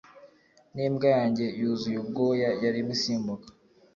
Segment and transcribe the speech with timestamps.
[0.75, 3.47] nimbwa yanjye yuzuye ubwoya yarimo isimbuka